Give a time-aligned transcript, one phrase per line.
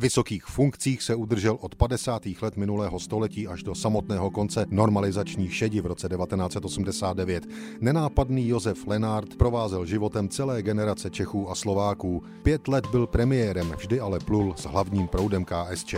[0.00, 2.22] Vysokých funkcích se udržel od 50.
[2.42, 7.46] let minulého století až do samotného konce normalizační šedi v roce 1989.
[7.80, 12.22] Nenápadný Josef Lenard provázel životem celé generace Čechů a Slováků.
[12.42, 15.94] Pět let byl premiérem, vždy ale plul s hlavním proudem KSČ.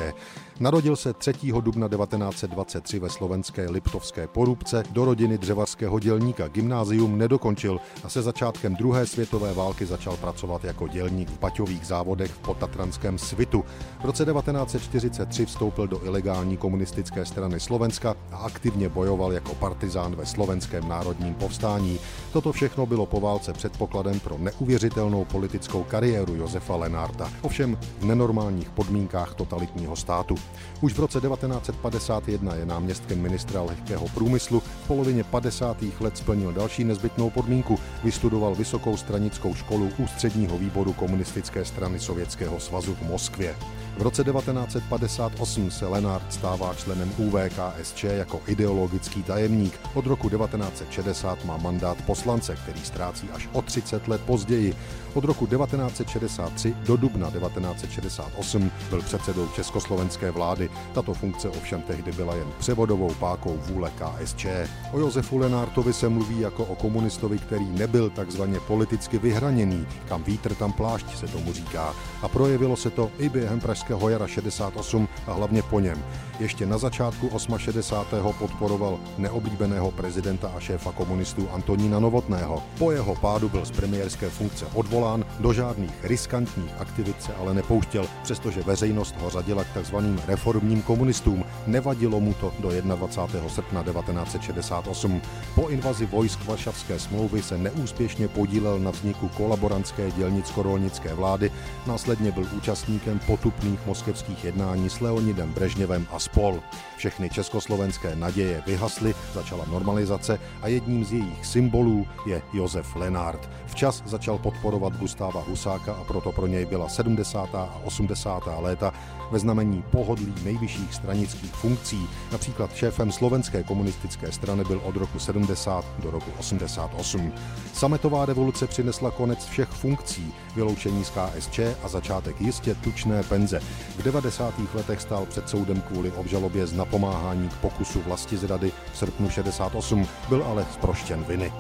[0.61, 1.33] Narodil se 3.
[1.61, 6.49] dubna 1923 ve slovenské Liptovské porubce do rodiny dřevařského dělníka.
[6.49, 12.31] Gymnázium nedokončil a se začátkem druhé světové války začal pracovat jako dělník v baťových závodech
[12.31, 13.65] v potatranském Svitu.
[14.01, 20.27] V roce 1943 vstoupil do ilegální komunistické strany Slovenska a aktivně bojoval jako partizán ve
[20.27, 21.99] slovenském národním povstání.
[22.33, 28.71] Toto všechno bylo po válce předpokladem pro neuvěřitelnou politickou kariéru Josefa Lenárta, ovšem v nenormálních
[28.71, 30.35] podmínkách totalitního státu.
[30.81, 35.77] Už v roce 1951 je náměstkem ministra lehkého průmyslu, v polovině 50.
[36.01, 42.95] let splnil další nezbytnou podmínku, vystudoval vysokou stranickou školu ústředního výboru komunistické strany Sovětského svazu
[42.95, 43.55] v Moskvě.
[43.99, 49.81] V roce 1958 se Lenard stává členem UVKSČ jako ideologický tajemník.
[49.95, 54.75] Od roku 1960 má mandát poslance, který ztrácí až o 30 let později.
[55.15, 60.71] Od roku 1963 do dubna 1968 byl předsedou československé vlády.
[60.95, 64.47] Tato funkce ovšem tehdy byla jen převodovou pákou vůle KSČ.
[64.93, 69.87] O Josefu Lenártovi se mluví jako o komunistovi, který nebyl takzvaně politicky vyhraněný.
[70.09, 71.95] Kam vítr, tam plášť se tomu říká.
[72.23, 76.05] A projevilo se to i během pražského jara 68 a hlavně po něm.
[76.41, 78.35] Ještě na začátku 68.
[78.39, 82.63] podporoval neoblíbeného prezidenta a šéfa komunistů Antonína Novotného.
[82.79, 88.07] Po jeho pádu byl z premiérské funkce odvolán, do žádných riskantních aktivit se ale nepouštěl,
[88.23, 91.45] přestože veřejnost ho řadila k takzvaným reformním komunistům.
[91.67, 93.49] Nevadilo mu to do 21.
[93.49, 95.21] srpna 1968.
[95.55, 101.53] Po invazi vojsk Varšavské smlouvy se neúspěšně podílel na vzniku kolaborantské dělnicko-rolnické vlády,
[101.87, 103.19] následně byl účastníkem
[103.53, 106.61] potupných moskevských jednání s Leonidem Brežněvem a spol.
[106.97, 113.51] Všechny československé naděje vyhasly, začala normalizace a jedním z jejich symbolů je Josef Lenard.
[113.67, 117.55] Včas začal podporovat Gustáva Husáka a proto pro něj byla 70.
[117.55, 118.43] a 80.
[118.59, 118.93] léta
[119.31, 122.09] ve znamení pohodlí nejvyšších stranických funkcí.
[122.33, 127.33] Například šéfem slovenské komunistické strany byl od roku 70 do roku 88.
[127.73, 133.61] Sametová revoluce přinesla konec všech funkcí, vyloučení z KSČ a začátek jistě tučné penze.
[133.99, 134.55] V 90.
[134.75, 140.07] letech stál před soudem kvůli obžalobě z napomáhání k pokusu vlasti zrady v srpnu 68,
[140.29, 141.53] byl ale zproštěn viny.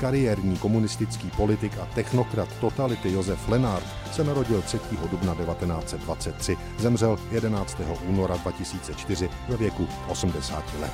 [0.00, 4.78] Kariérní komunistický politik a technokrat totality Josef Lenard se narodil 3.
[5.10, 7.80] dubna 1923, zemřel 11.
[8.08, 10.92] února 2004 ve věku 80 let.